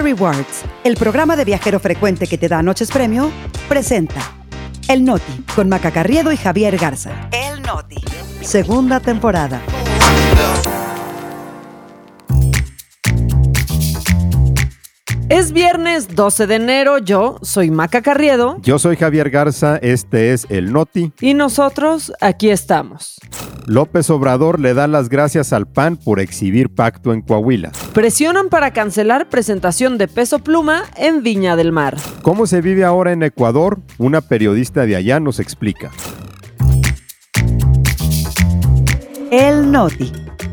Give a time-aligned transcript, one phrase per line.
[0.00, 3.30] Rewards, el programa de viajero frecuente que te da noches premio,
[3.68, 4.20] presenta
[4.88, 7.28] El Noti con Maca Carriedo y Javier Garza.
[7.32, 8.02] El Noti.
[8.40, 9.60] Segunda temporada.
[15.30, 18.56] Es viernes 12 de enero, yo soy Maca Carriedo.
[18.62, 21.12] Yo soy Javier Garza, este es el Noti.
[21.20, 23.20] Y nosotros aquí estamos.
[23.66, 27.72] López Obrador le da las gracias al PAN por exhibir pacto en Coahuila.
[27.92, 31.98] Presionan para cancelar presentación de peso pluma en Viña del Mar.
[32.22, 33.80] ¿Cómo se vive ahora en Ecuador?
[33.98, 35.90] Una periodista de allá nos explica.
[39.30, 40.10] El Noti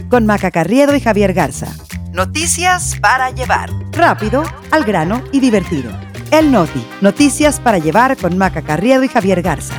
[0.10, 1.85] con Maca Carriedo y Javier Garza.
[2.16, 3.70] Noticias para llevar.
[3.92, 5.92] Rápido, al grano y divertido.
[6.32, 6.82] El Noti.
[7.02, 9.76] Noticias para llevar con Maca Carriedo y Javier Garza.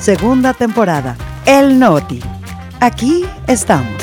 [0.00, 1.16] Segunda temporada.
[1.44, 2.18] El Noti.
[2.80, 3.95] Aquí estamos.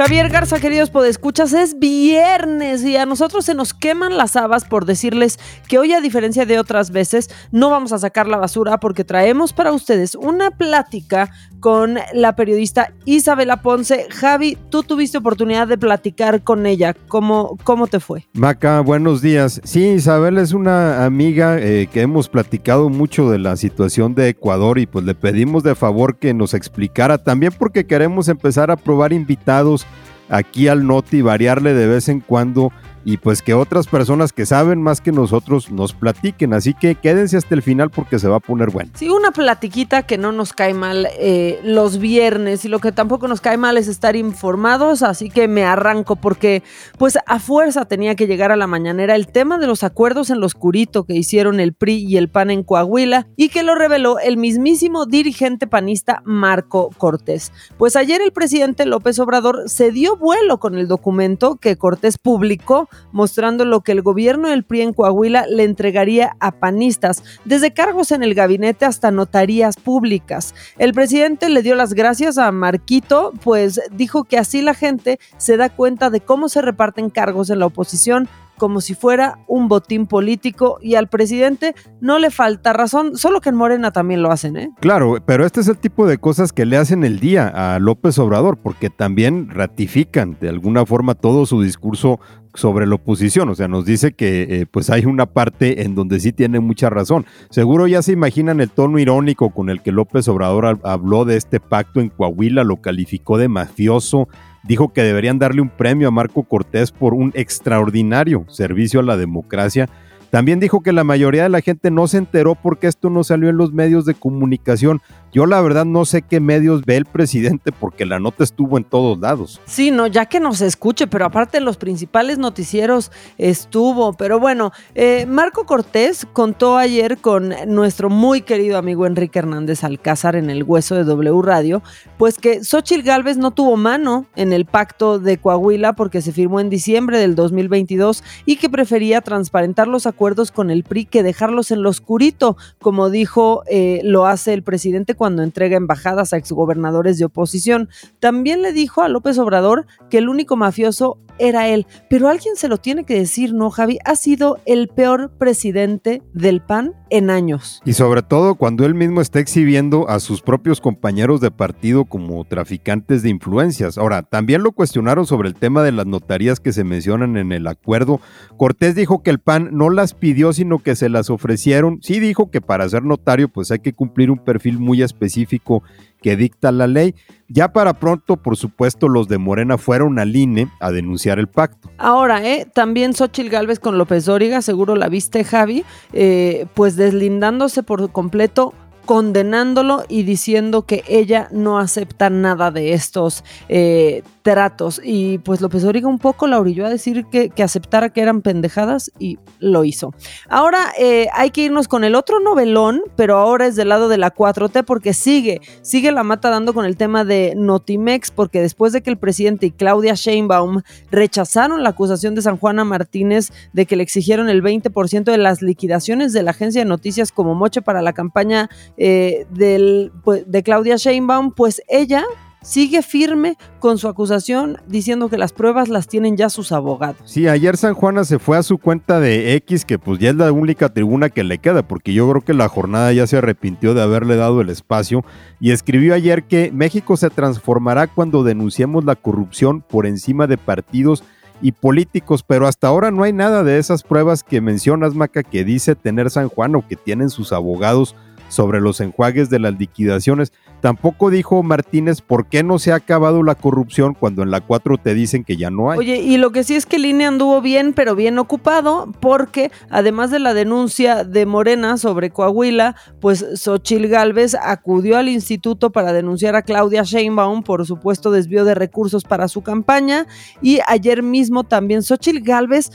[0.00, 4.86] Javier Garza, queridos podescuchas, es viernes y a nosotros se nos queman las habas por
[4.86, 9.04] decirles que hoy, a diferencia de otras veces, no vamos a sacar la basura porque
[9.04, 14.06] traemos para ustedes una plática con la periodista Isabela Ponce.
[14.10, 16.96] Javi, tú tuviste oportunidad de platicar con ella.
[17.08, 18.26] ¿Cómo, cómo te fue?
[18.32, 19.60] Maca, buenos días.
[19.64, 24.78] Sí, Isabel es una amiga eh, que hemos platicado mucho de la situación de Ecuador
[24.78, 29.12] y pues le pedimos de favor que nos explicara también porque queremos empezar a probar
[29.12, 29.86] invitados
[30.28, 32.72] aquí al Noti, variarle de vez en cuando
[33.04, 36.54] y pues que otras personas que saben más que nosotros nos platiquen.
[36.54, 38.90] Así que quédense hasta el final porque se va a poner bueno.
[38.94, 43.28] Sí, una platiquita que no nos cae mal eh, los viernes y lo que tampoco
[43.28, 46.62] nos cae mal es estar informados, así que me arranco porque
[46.98, 50.40] pues a fuerza tenía que llegar a la mañanera el tema de los acuerdos en
[50.40, 54.18] lo oscurito que hicieron el PRI y el PAN en Coahuila y que lo reveló
[54.18, 57.52] el mismísimo dirigente panista Marco Cortés.
[57.78, 62.89] Pues ayer el presidente López Obrador se dio vuelo con el documento que Cortés publicó
[63.12, 68.12] mostrando lo que el gobierno del PRI en Coahuila le entregaría a panistas, desde cargos
[68.12, 70.54] en el gabinete hasta notarías públicas.
[70.78, 75.56] El presidente le dio las gracias a Marquito, pues dijo que así la gente se
[75.56, 78.28] da cuenta de cómo se reparten cargos en la oposición
[78.60, 83.48] como si fuera un botín político y al presidente no le falta razón, solo que
[83.48, 84.70] en Morena también lo hacen, ¿eh?
[84.80, 88.18] Claro, pero este es el tipo de cosas que le hacen el día a López
[88.18, 92.20] Obrador, porque también ratifican de alguna forma todo su discurso
[92.52, 96.20] sobre la oposición, o sea, nos dice que eh, pues hay una parte en donde
[96.20, 97.24] sí tiene mucha razón.
[97.48, 101.60] Seguro ya se imaginan el tono irónico con el que López Obrador habló de este
[101.60, 104.28] pacto en Coahuila, lo calificó de mafioso,
[104.62, 109.16] dijo que deberían darle un premio a Marco Cortés por un extraordinario servicio a la
[109.16, 109.88] democracia.
[110.30, 113.48] También dijo que la mayoría de la gente no se enteró porque esto no salió
[113.48, 115.00] en los medios de comunicación.
[115.32, 118.84] Yo la verdad no sé qué medios ve el presidente porque la nota estuvo en
[118.84, 119.60] todos lados.
[119.64, 124.12] Sí, no, ya que nos escuche, pero aparte en los principales noticieros estuvo.
[124.14, 130.34] Pero bueno, eh, Marco Cortés contó ayer con nuestro muy querido amigo Enrique Hernández Alcázar
[130.34, 131.82] en el hueso de W Radio,
[132.18, 136.58] pues que Xochitl Gálvez no tuvo mano en el pacto de Coahuila porque se firmó
[136.58, 141.70] en diciembre del 2022 y que prefería transparentar los acuerdos con el PRI que dejarlos
[141.70, 147.18] en lo oscurito, como dijo, eh, lo hace el presidente cuando entrega embajadas a exgobernadores
[147.18, 147.90] de oposición.
[148.20, 152.68] También le dijo a López Obrador que el único mafioso era él, pero alguien se
[152.68, 153.98] lo tiene que decir, ¿no, Javi?
[154.04, 157.80] Ha sido el peor presidente del PAN en años.
[157.84, 162.44] Y sobre todo cuando él mismo está exhibiendo a sus propios compañeros de partido como
[162.44, 163.98] traficantes de influencias.
[163.98, 167.66] Ahora, también lo cuestionaron sobre el tema de las notarías que se mencionan en el
[167.66, 168.20] acuerdo.
[168.56, 171.98] Cortés dijo que el PAN no las pidió, sino que se las ofrecieron.
[172.02, 175.82] Sí dijo que para ser notario pues hay que cumplir un perfil muy específico
[176.22, 177.14] que dicta la ley.
[177.48, 181.90] Ya para pronto, por supuesto, los de Morena fueron al INE a denunciar el pacto.
[181.98, 182.66] Ahora, ¿eh?
[182.72, 188.72] también Xochil Gálvez con López Dóriga, seguro la viste, Javi, eh, pues deslindándose por completo
[189.10, 195.00] condenándolo y diciendo que ella no acepta nada de estos eh, tratos.
[195.02, 199.10] Y pues López Origa un poco la orilló a decir que, aceptara que eran pendejadas
[199.18, 200.14] y lo hizo.
[200.48, 204.16] Ahora eh, hay que irnos con el otro novelón, pero ahora es del lado de
[204.16, 208.92] la 4T porque sigue, sigue la mata dando con el tema de Notimex, porque después
[208.92, 213.86] de que el presidente y Claudia Sheinbaum rechazaron la acusación de San Juana Martínez de
[213.86, 217.82] que le exigieron el 20% de las liquidaciones de la agencia de noticias como moche
[217.82, 218.70] para la campaña
[219.02, 222.22] eh, del, pues, de Claudia Sheinbaum, pues ella
[222.62, 227.16] sigue firme con su acusación diciendo que las pruebas las tienen ya sus abogados.
[227.24, 230.36] Sí, ayer San Juana se fue a su cuenta de X, que pues ya es
[230.36, 233.94] la única tribuna que le queda, porque yo creo que la jornada ya se arrepintió
[233.94, 235.24] de haberle dado el espacio
[235.60, 241.24] y escribió ayer que México se transformará cuando denunciemos la corrupción por encima de partidos
[241.62, 245.64] y políticos, pero hasta ahora no hay nada de esas pruebas que mencionas, Maca, que
[245.64, 248.14] dice tener San Juan o que tienen sus abogados
[248.50, 250.52] sobre los enjuagues de las liquidaciones.
[250.80, 254.96] Tampoco dijo Martínez por qué no se ha acabado la corrupción cuando en la 4
[254.98, 255.98] te dicen que ya no hay.
[255.98, 260.30] Oye, y lo que sí es que INE anduvo bien, pero bien ocupado, porque además
[260.30, 266.56] de la denuncia de Morena sobre Coahuila, pues Xochil Gálvez acudió al instituto para denunciar
[266.56, 270.26] a Claudia Sheinbaum por supuesto desvío de recursos para su campaña.
[270.62, 272.90] Y ayer mismo también Xochil Gálvez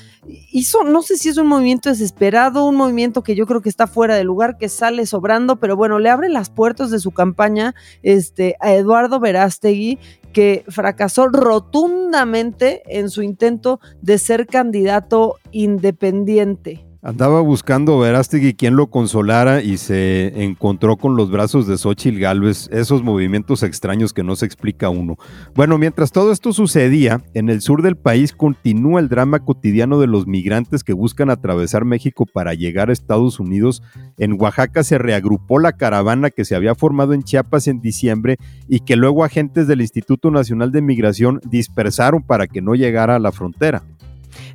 [0.52, 3.86] hizo, no sé si es un movimiento desesperado, un movimiento que yo creo que está
[3.86, 7.75] fuera de lugar, que sale sobrando, pero bueno, le abre las puertas de su campaña
[8.04, 10.00] este, a Eduardo Verástegui,
[10.34, 16.86] que fracasó rotundamente en su intento de ser candidato independiente.
[17.06, 22.68] Andaba buscando Verástegui quien lo consolara y se encontró con los brazos de Xochitl Galvez,
[22.72, 25.16] esos movimientos extraños que no se explica uno.
[25.54, 30.08] Bueno, mientras todo esto sucedía, en el sur del país continúa el drama cotidiano de
[30.08, 33.84] los migrantes que buscan atravesar México para llegar a Estados Unidos.
[34.18, 38.38] En Oaxaca se reagrupó la caravana que se había formado en Chiapas en diciembre
[38.68, 43.20] y que luego agentes del Instituto Nacional de Migración dispersaron para que no llegara a
[43.20, 43.84] la frontera.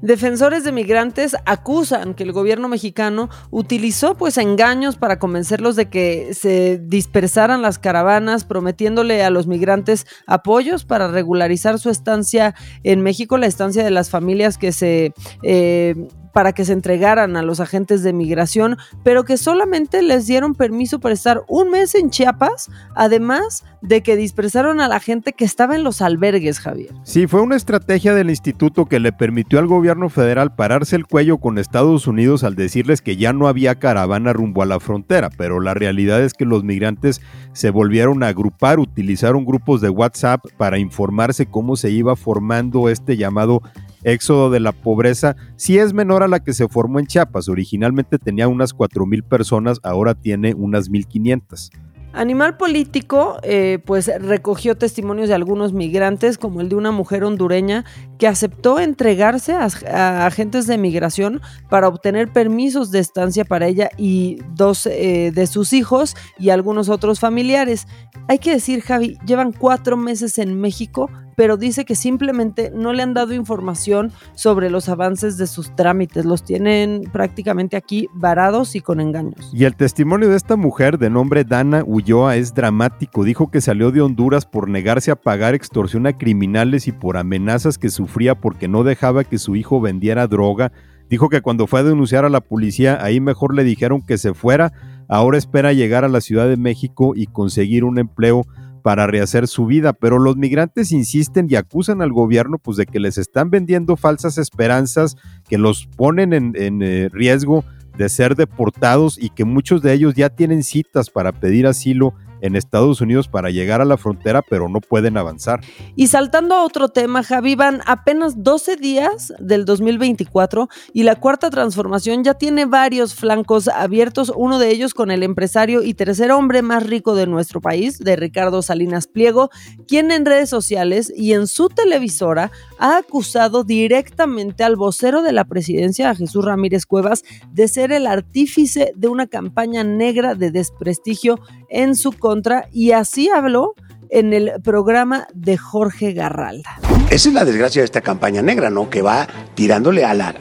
[0.02, 6.34] Defensores de migrantes acusan que el gobierno mexicano utilizó pues engaños para convencerlos de que
[6.34, 13.38] se dispersaran las caravanas, prometiéndole a los migrantes apoyos para regularizar su estancia en México,
[13.38, 15.12] la estancia de las familias que se
[15.42, 20.54] eh, para que se entregaran a los agentes de migración, pero que solamente les dieron
[20.54, 25.44] permiso para estar un mes en Chiapas, además de que dispersaron a la gente que
[25.44, 26.92] estaba en los albergues, Javier.
[27.02, 31.38] Sí, fue una estrategia del instituto que le permitió al gobierno federal pararse el cuello
[31.38, 35.60] con Estados Unidos al decirles que ya no había caravana rumbo a la frontera, pero
[35.60, 37.20] la realidad es que los migrantes
[37.52, 43.16] se volvieron a agrupar, utilizaron grupos de WhatsApp para informarse cómo se iba formando este
[43.16, 43.62] llamado
[44.04, 47.48] éxodo de la pobreza sí es menor a la que se formó en Chiapas.
[47.48, 51.70] Originalmente tenía unas 4.000 personas, ahora tiene unas 1.500.
[52.12, 57.84] Animal Político, eh, pues recogió testimonios de algunos migrantes, como el de una mujer hondureña
[58.18, 64.38] que aceptó entregarse a, agentes de migración para obtener permisos de estancia para ella y
[64.54, 67.86] dos eh, de sus hijos y algunos otros familiares.
[68.26, 71.08] Hay que decir, Javi, llevan cuatro meses en México
[71.40, 76.26] pero dice que simplemente no le han dado información sobre los avances de sus trámites.
[76.26, 79.50] Los tienen prácticamente aquí varados y con engaños.
[79.54, 83.24] Y el testimonio de esta mujer de nombre Dana Ulloa es dramático.
[83.24, 87.78] Dijo que salió de Honduras por negarse a pagar extorsión a criminales y por amenazas
[87.78, 90.72] que sufría porque no dejaba que su hijo vendiera droga.
[91.08, 94.34] Dijo que cuando fue a denunciar a la policía, ahí mejor le dijeron que se
[94.34, 94.74] fuera.
[95.08, 98.44] Ahora espera llegar a la Ciudad de México y conseguir un empleo
[98.82, 103.00] para rehacer su vida, pero los migrantes insisten y acusan al gobierno pues de que
[103.00, 105.16] les están vendiendo falsas esperanzas,
[105.48, 107.64] que los ponen en, eh, riesgo
[107.96, 112.56] de ser deportados y que muchos de ellos ya tienen citas para pedir asilo en
[112.56, 115.60] Estados Unidos para llegar a la frontera, pero no pueden avanzar.
[115.96, 121.50] Y saltando a otro tema, Javi, van apenas 12 días del 2024 y la cuarta
[121.50, 126.62] transformación ya tiene varios flancos abiertos, uno de ellos con el empresario y tercer hombre
[126.62, 129.50] más rico de nuestro país, de Ricardo Salinas Pliego,
[129.86, 135.44] quien en redes sociales y en su televisora ha acusado directamente al vocero de la
[135.44, 141.40] presidencia, a Jesús Ramírez Cuevas, de ser el artífice de una campaña negra de desprestigio
[141.70, 143.74] en su contra y así habló
[144.10, 146.78] en el programa de Jorge Garralda.
[147.10, 148.90] Esa es la desgracia de esta campaña negra, ¿no?
[148.90, 150.34] Que va tirándole a, la,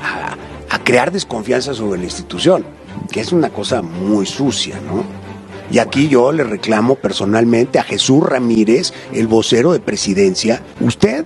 [0.69, 2.65] a, crear desconfianza sobre la institución,
[3.11, 5.03] que es una cosa muy sucia, ¿no?
[5.71, 11.25] Y aquí yo le reclamo personalmente a Jesús Ramírez, el vocero de presidencia, usted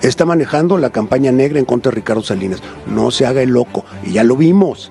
[0.00, 2.62] está manejando la campaña negra en contra de Ricardo Salinas.
[2.86, 4.90] No se haga el loco, y ya lo vimos.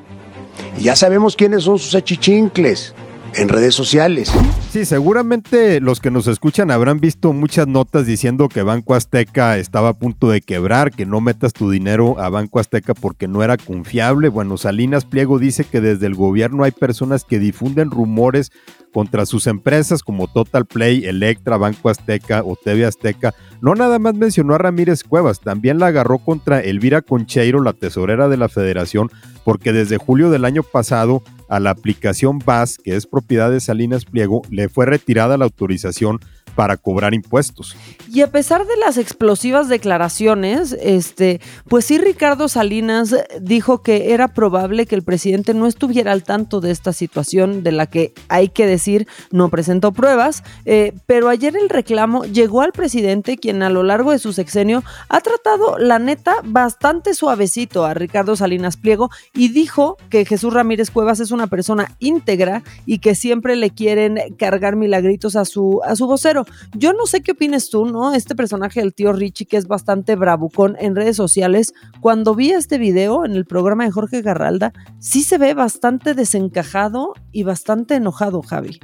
[0.77, 2.93] Y ya sabemos quiénes son sus achichincles
[3.35, 4.31] en redes sociales.
[4.71, 9.89] Sí, seguramente los que nos escuchan habrán visto muchas notas diciendo que Banco Azteca estaba
[9.89, 13.57] a punto de quebrar, que no metas tu dinero a Banco Azteca porque no era
[13.57, 14.29] confiable.
[14.29, 18.51] Bueno, Salinas Pliego dice que desde el gobierno hay personas que difunden rumores
[18.93, 23.33] contra sus empresas como Total Play, Electra, Banco Azteca o TV Azteca.
[23.61, 28.29] No nada más mencionó a Ramírez Cuevas, también la agarró contra Elvira Concheiro, la tesorera
[28.29, 29.09] de la federación,
[29.43, 31.23] porque desde julio del año pasado
[31.53, 36.19] a la aplicación BAS, que es propiedad de Salinas Pliego, le fue retirada la autorización
[36.55, 37.75] para cobrar impuestos.
[38.11, 44.29] Y a pesar de las explosivas declaraciones, este, pues sí Ricardo Salinas dijo que era
[44.29, 48.49] probable que el presidente no estuviera al tanto de esta situación de la que hay
[48.49, 53.69] que decir no presentó pruebas, eh, pero ayer el reclamo llegó al presidente quien a
[53.69, 59.09] lo largo de su sexenio ha tratado la neta bastante suavecito a Ricardo Salinas Pliego
[59.33, 64.19] y dijo que Jesús Ramírez Cuevas es una persona íntegra y que siempre le quieren
[64.37, 66.42] cargar milagritos a su, a su vocero.
[66.75, 68.13] Yo no sé qué opines tú, ¿no?
[68.13, 72.77] Este personaje del tío Richie, que es bastante bravucón en redes sociales, cuando vi este
[72.77, 78.41] video en el programa de Jorge Garralda, sí se ve bastante desencajado y bastante enojado,
[78.41, 78.79] Javi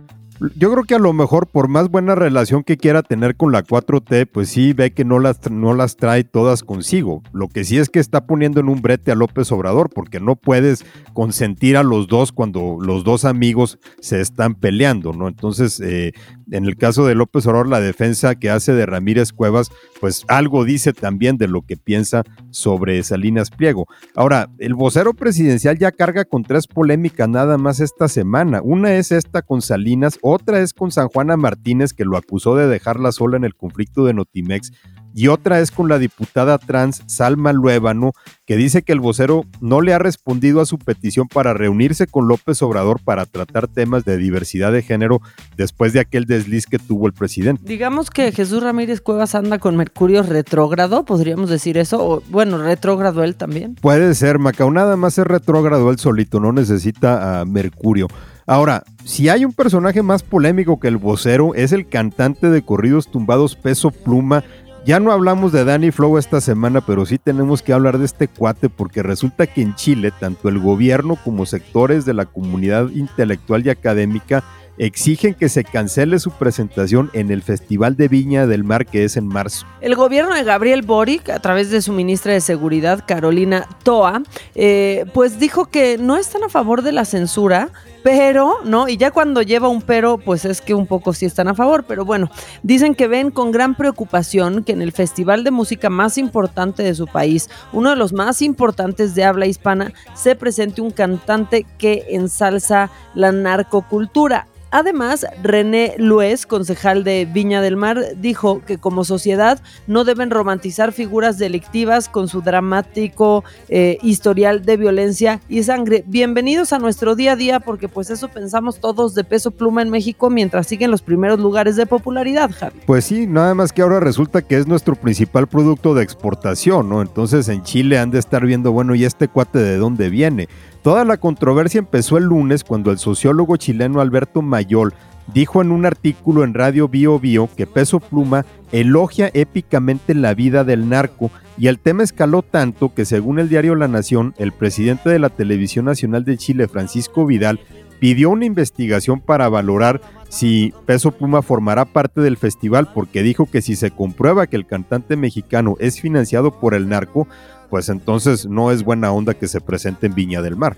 [0.56, 3.64] yo creo que a lo mejor por más buena relación que quiera tener con la
[3.64, 7.22] 4T, pues sí ve que no las, no las trae todas consigo.
[7.34, 10.36] Lo que sí es que está poniendo en un brete a López Obrador, porque no
[10.36, 15.28] puedes consentir a los dos cuando los dos amigos se están peleando, ¿no?
[15.28, 16.14] Entonces, eh,
[16.52, 20.64] en el caso de López Obrador, la defensa que hace de Ramírez Cuevas, pues algo
[20.64, 23.88] dice también de lo que piensa sobre Salinas Pliego.
[24.16, 28.62] Ahora, el vocero presidencial ya carga con tres polémicas nada más esta semana.
[28.64, 32.68] Una es esta con Salinas, otra es con San Juana Martínez, que lo acusó de
[32.68, 34.72] dejarla sola en el conflicto de Notimex,
[35.14, 38.14] y otra es con la diputada trans Salma Luébano,
[38.46, 42.28] que dice que el vocero no le ha respondido a su petición para reunirse con
[42.28, 45.20] López Obrador para tratar temas de diversidad de género
[45.58, 47.64] después de aquel desliz que tuvo el presidente.
[47.66, 53.24] Digamos que Jesús Ramírez Cuevas anda con Mercurio retrógrado, podríamos decir eso, o bueno, retrógrado
[53.24, 53.76] él también.
[53.76, 58.08] Puede ser, Macao, nada más es retrógrado él solito, no necesita a Mercurio.
[58.50, 63.08] Ahora, si hay un personaje más polémico que el vocero, es el cantante de corridos
[63.12, 64.44] tumbados Peso Pluma.
[64.88, 68.28] Ya no hablamos de Danny Flow esta semana, pero sí tenemos que hablar de este
[68.28, 73.68] cuate porque resulta que en Chile, tanto el gobierno como sectores de la comunidad intelectual
[73.68, 74.44] y académica
[74.80, 79.18] exigen que se cancele su presentación en el Festival de Viña del Mar que es
[79.18, 79.68] en marzo.
[79.82, 84.24] El gobierno de Gabriel Boric, a través de su ministra de Seguridad, Carolina Toa,
[84.56, 87.70] eh, pues dijo que no están a favor de la censura,
[88.04, 88.88] pero, ¿no?
[88.88, 91.86] Y ya cuando lleva un pero, pues es que un poco sí están a favor,
[91.88, 92.30] pero bueno,
[92.64, 96.96] dicen que ven con gran preocupación que en el festival de música más importante de
[96.96, 102.06] su país, uno de los más importantes de habla hispana, se presente un cantante que
[102.10, 104.48] ensalza la narcocultura.
[104.72, 110.92] Además, René Luez, concejal de Viña del Mar, dijo que como sociedad no deben romantizar
[110.92, 116.04] figuras delictivas con su dramático eh, historial de violencia y sangre.
[116.06, 119.90] Bienvenidos a nuestro día a día porque pues eso pensamos todos de peso pluma en
[119.90, 122.80] México mientras siguen los primeros lugares de popularidad, Javi.
[122.86, 127.02] Pues sí, nada más que ahora resulta que es nuestro principal producto de exportación, ¿no?
[127.02, 130.48] Entonces en Chile han de estar viendo, bueno, ¿y este cuate de dónde viene?
[130.82, 134.94] Toda la controversia empezó el lunes cuando el sociólogo chileno Alberto Mayol
[135.34, 140.64] dijo en un artículo en Radio Bio Bio que Peso Pluma elogia épicamente la vida
[140.64, 145.10] del narco y el tema escaló tanto que según el diario La Nación, el presidente
[145.10, 147.60] de la Televisión Nacional de Chile, Francisco Vidal,
[148.00, 153.62] pidió una investigación para valorar si Peso Pluma formará parte del festival porque dijo que
[153.62, 157.28] si se comprueba que el cantante mexicano es financiado por el narco,
[157.70, 160.76] pues entonces no es buena onda que se presente en Viña del Mar.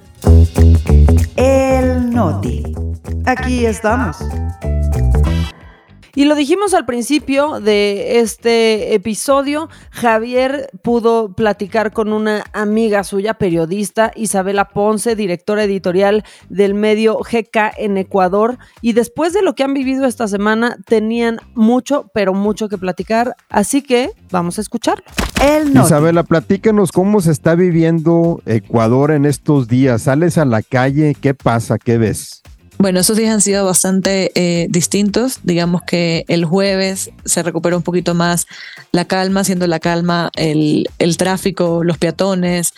[1.35, 2.63] El Noti.
[3.25, 4.17] Aquí estamos.
[6.15, 13.35] Y lo dijimos al principio de este episodio, Javier pudo platicar con una amiga suya,
[13.35, 19.63] periodista, Isabela Ponce, directora editorial del medio GK en Ecuador, y después de lo que
[19.63, 25.05] han vivido esta semana, tenían mucho, pero mucho que platicar, así que vamos a escucharlo.
[25.73, 30.03] Isabela, platícanos cómo se está viviendo Ecuador en estos días.
[30.03, 31.15] ¿Sales a la calle?
[31.19, 31.79] ¿Qué pasa?
[31.79, 32.40] ¿Qué ves?
[32.81, 35.41] Bueno, esos días han sido bastante eh, distintos.
[35.43, 38.47] Digamos que el jueves se recuperó un poquito más
[38.91, 42.73] la calma, siendo la calma el, el tráfico, los peatones.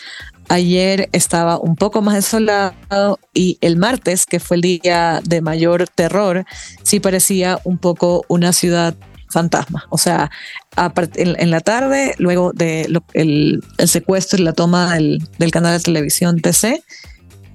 [0.49, 5.87] Ayer estaba un poco más desolado y el martes, que fue el día de mayor
[5.87, 6.43] terror,
[6.83, 8.95] sí parecía un poco una ciudad
[9.29, 9.85] fantasma.
[9.89, 10.31] O sea,
[11.15, 15.77] en, la tarde, luego del de el, el, secuestro y la toma del, del canal
[15.77, 16.83] de televisión TC,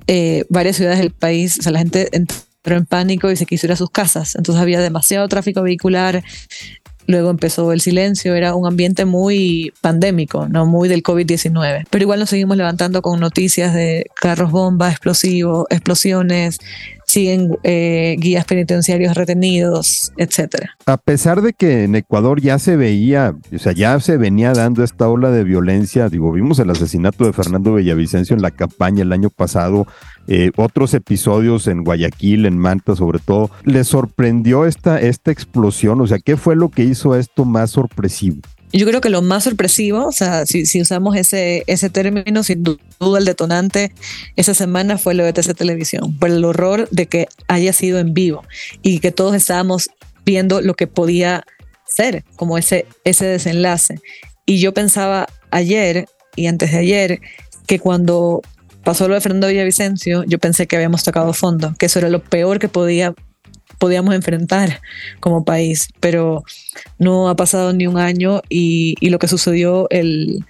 [0.09, 3.67] eh, varias ciudades del país, o sea, la gente entró en pánico y se quiso
[3.67, 4.35] ir a sus casas.
[4.37, 6.25] Entonces había demasiado tráfico vehicular.
[7.09, 11.87] Luego empezó el silencio, era un ambiente muy pandémico, no muy del COVID-19.
[11.88, 16.59] Pero igual nos seguimos levantando con noticias de carros bomba, explosivos, explosiones,
[17.09, 20.77] siguen eh, guías penitenciarios retenidos, etcétera.
[20.85, 24.85] A pesar de que en Ecuador ya se veía, o sea, ya se venía dando
[24.85, 29.12] esta ola de violencia, digo, vimos el asesinato de Fernando Bellavicencio en la campaña el
[29.12, 29.87] año pasado,
[30.30, 36.00] eh, otros episodios en Guayaquil, en Manta sobre todo, ¿le sorprendió esta, esta explosión?
[36.02, 38.42] O sea, ¿qué fue lo que hizo esto más sorpresivo?
[38.70, 43.18] Yo creo que lo más sorpresivo, o sea, si, usamos ese, ese término, sin duda
[43.18, 43.94] el detonante
[44.37, 48.12] esa semana fue lo de TC Televisión, por el horror de que haya sido en
[48.12, 48.44] vivo
[48.82, 49.88] y que todos estábamos
[50.26, 51.44] viendo lo que podía
[51.87, 54.00] ser, como ese, ese desenlace.
[54.44, 56.06] Y yo pensaba ayer
[56.37, 57.20] y antes de ayer
[57.66, 58.42] que cuando
[58.88, 62.25] pasó lo de Fernando Villavicencio, yo pensé que habíamos tocado fondo, que eso era lo
[62.25, 63.14] peor que podía
[63.76, 64.80] podíamos enfrentar
[65.21, 66.42] como país, pero
[66.99, 70.42] no ha pasado ni un año y, lo que sucedió el,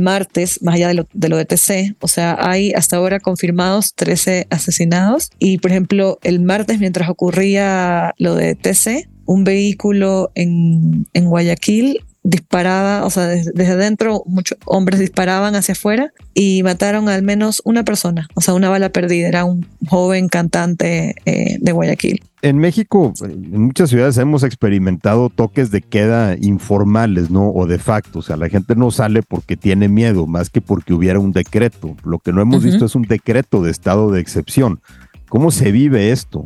[0.00, 3.94] martes, más allá de lo, de lo de TC, o sea, hay hasta ahora confirmados
[3.94, 11.06] 13 asesinados y, por ejemplo, el martes mientras ocurría lo de TC, un vehículo en,
[11.14, 17.22] en Guayaquil disparaba, o sea, desde, adentro muchos hombres disparaban hacia afuera y mataron al
[17.22, 22.22] menos una persona, o sea, una bala perdida, era un joven cantante eh, de Guayaquil.
[22.42, 27.50] En México, en muchas ciudades hemos experimentado toques de queda informales, ¿no?
[27.50, 30.92] O de facto, o sea, la gente no sale porque tiene miedo, más que porque
[30.92, 31.96] hubiera un decreto.
[32.02, 34.80] Lo que no hemos visto es un decreto de estado de excepción.
[35.28, 36.42] ¿Cómo se vive esto?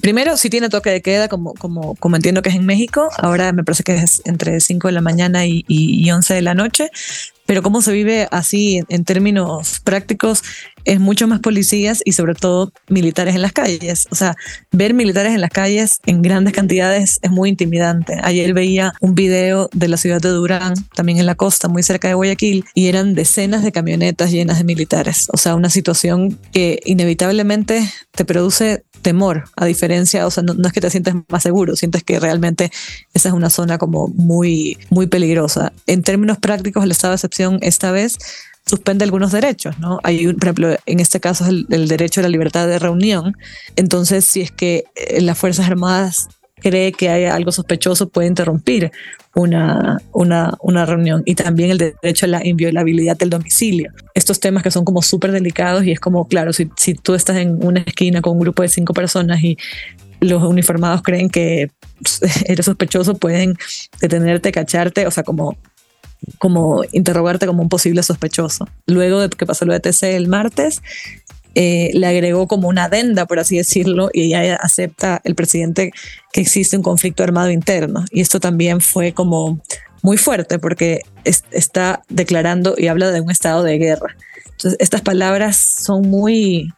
[0.00, 3.52] Primero, si tiene toque de queda, como, como, como entiendo que es en México, ahora
[3.52, 6.90] me parece que es entre 5 de la mañana y, y, 11 de la noche,
[7.52, 10.42] pero cómo se vive así en, términos prácticos
[10.86, 14.08] es mucho más policías y sobre todo militares en las calles.
[14.10, 14.36] O sea,
[14.70, 18.18] ver militares en las calles en grandes cantidades es muy intimidante.
[18.22, 22.08] Ayer veía un video de la ciudad de Durán, también en la costa, muy cerca
[22.08, 25.28] de Guayaquil, y eran decenas de camionetas llenas de militares.
[25.30, 30.72] O sea, una situación que inevitablemente te produce temor, a diferencia, o sea, no, es
[30.72, 32.70] que te sientes más seguro, sientes que realmente
[33.12, 35.72] esa es una zona como muy, muy peligrosa.
[35.86, 38.18] En términos prácticos, el estado de excepción esta vez
[38.66, 39.98] suspende algunos derechos, ¿no?
[40.02, 43.36] Hay, por ejemplo, en este caso es el, el derecho a la libertad de reunión.
[43.76, 46.28] Entonces, si es que eh, las Fuerzas Armadas
[46.62, 48.92] cree que hay algo sospechoso puede interrumpir
[49.34, 53.90] una, una, una, reunión y también el derecho a la inviolabilidad del domicilio.
[54.14, 57.38] Estos temas que son como súper delicados y es como, claro, si, si tú estás
[57.38, 59.58] en una esquina con un grupo de cinco personas y
[60.20, 61.70] los uniformados creen que
[62.46, 63.56] eres sospechoso, pueden
[64.00, 65.56] detenerte, cacharte, o sea, como
[66.38, 68.68] como interrogarte como un posible sospechoso.
[68.86, 70.82] Luego de que pasó lo de TC el martes,
[71.54, 75.92] eh, le agregó como una adenda, por así decirlo, y ya acepta el presidente
[76.32, 78.04] que existe un conflicto armado interno.
[78.10, 79.60] Y esto también fue como
[80.02, 84.16] muy fuerte porque está declarando y habla de un estado de guerra.
[84.46, 86.72] Entonces, estas palabras son muy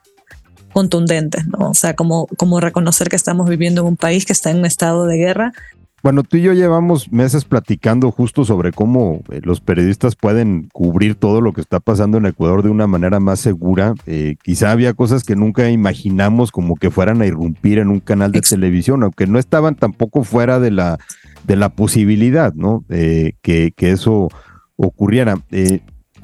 [0.72, 1.70] contundentes, ¿no?
[1.70, 4.66] O sea, como, como reconocer que estamos viviendo en un país que está en un
[4.66, 5.52] estado de guerra
[6.04, 11.14] bueno, tú y yo llevamos meses platicando justo sobre cómo eh, los periodistas pueden cubrir
[11.14, 13.94] todo lo que está pasando en Ecuador de una manera más segura.
[14.04, 18.32] Eh, quizá había cosas que nunca imaginamos como que fueran a irrumpir en un canal
[18.32, 20.98] de televisión, aunque no estaban tampoco fuera de la,
[21.44, 22.84] de la posibilidad, ¿no?
[22.90, 24.28] Eh, que, que, eso
[24.76, 25.38] ocurriera.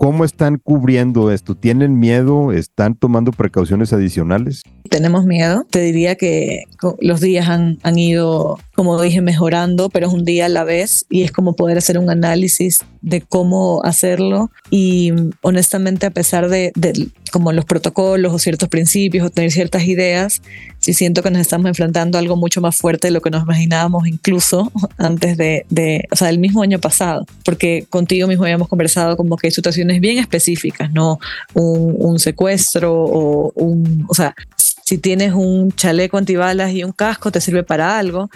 [0.01, 1.55] ¿Cómo están cubriendo esto?
[1.55, 2.53] ¿Tienen miedo?
[2.53, 4.63] ¿Están tomando precauciones adicionales?
[4.89, 5.67] Tenemos miedo.
[5.69, 6.65] Te diría que
[7.01, 11.05] los días han, han ido, como dije, mejorando, pero es un día a la vez
[11.11, 14.51] y es como poder hacer un análisis de cómo hacerlo.
[14.71, 16.73] Y honestamente, a pesar de,
[17.33, 20.43] como los protocolos o ciertos principios o tener ciertas ideas,
[20.79, 23.43] sí siento que nos estamos enfrentando a algo mucho más fuerte de lo que nos
[23.43, 25.65] imaginábamos incluso antes de,
[26.11, 30.01] o sea, del mismo año pasado, porque contigo mismo habíamos conversado como que hay situaciones
[30.01, 31.19] bien específicas, no
[31.55, 34.35] un, un secuestro o un, o sea,
[34.91, 38.29] si tienes un chaleco antibalas y un casco te sirve para algo,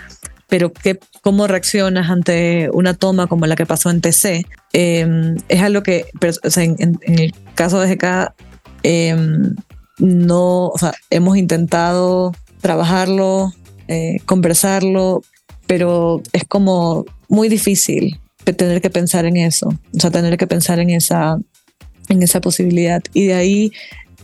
[0.48, 4.46] pero ¿qué, ¿cómo reaccionas ante una toma como la que pasó en TC?
[4.72, 6.06] Em, es algo que,
[6.56, 8.34] en, el caso de GK,
[8.82, 9.54] em,
[9.98, 13.52] no, o sea, hemos intentado trabajarlo,
[13.88, 15.22] eh, conversarlo,
[15.66, 20.78] pero es como muy difícil tener que pensar en eso, o sea, tener que pensar
[20.78, 21.38] en esa,
[22.08, 23.02] en esa posibilidad.
[23.14, 23.72] Y de ahí,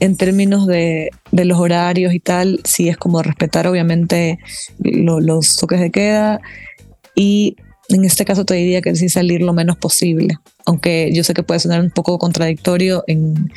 [0.01, 4.39] en términos de, de los horarios y tal, sí es como respetar obviamente
[4.79, 6.41] los toques de queda.
[7.15, 7.57] Y
[7.91, 11.43] en este caso te diría que sí salir lo menos posible, aunque yo sé que
[11.43, 13.53] puede sonar un poco contradictorio en,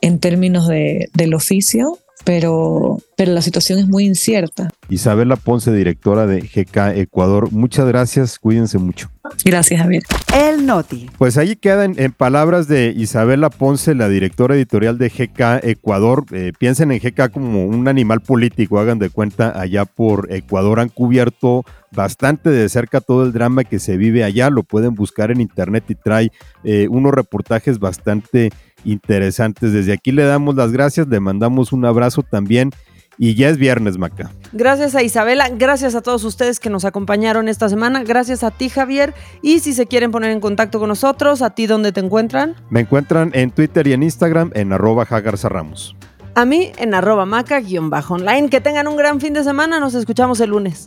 [0.00, 4.70] en términos de, del oficio, pero, pero la situación es muy incierta.
[4.88, 9.10] Isabela Ponce, directora de GK Ecuador, muchas gracias, cuídense mucho.
[9.44, 10.02] Gracias, Javier.
[10.34, 11.10] El Noti.
[11.18, 16.24] Pues ahí quedan en palabras de Isabela Ponce, la directora editorial de GK Ecuador.
[16.32, 20.88] Eh, piensen en GK como un animal político, hagan de cuenta, allá por Ecuador han
[20.88, 24.50] cubierto bastante de cerca todo el drama que se vive allá.
[24.50, 26.32] Lo pueden buscar en internet y trae
[26.64, 28.50] eh, unos reportajes bastante
[28.84, 29.72] interesantes.
[29.72, 32.70] Desde aquí le damos las gracias, le mandamos un abrazo también
[33.18, 34.30] y ya es viernes, Maca.
[34.52, 38.68] Gracias a Isabela, gracias a todos ustedes que nos acompañaron esta semana, gracias a ti
[38.68, 39.12] Javier
[39.42, 42.54] y si se quieren poner en contacto con nosotros, ¿a ti dónde te encuentran?
[42.70, 45.96] Me encuentran en Twitter y en Instagram en arroba Ramos.
[46.38, 48.48] A mí en arroba maca-online.
[48.48, 50.86] Que tengan un gran fin de semana, nos escuchamos el lunes.